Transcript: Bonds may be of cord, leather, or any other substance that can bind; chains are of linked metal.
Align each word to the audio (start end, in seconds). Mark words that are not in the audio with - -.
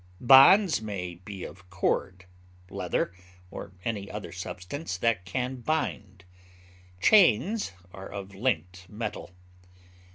Bonds 0.19 0.81
may 0.81 1.13
be 1.13 1.43
of 1.43 1.69
cord, 1.69 2.25
leather, 2.71 3.13
or 3.51 3.71
any 3.85 4.09
other 4.09 4.31
substance 4.31 4.97
that 4.97 5.25
can 5.25 5.57
bind; 5.57 6.25
chains 6.99 7.73
are 7.93 8.09
of 8.09 8.33
linked 8.33 8.89
metal. 8.89 9.29